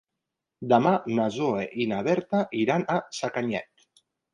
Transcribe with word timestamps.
Demà 0.73 0.93
na 1.19 1.29
Zoè 1.37 1.67
i 1.85 1.89
na 1.95 2.03
Berta 2.11 2.43
iran 2.67 2.91
a 2.99 3.01
Sacanyet. 3.23 3.91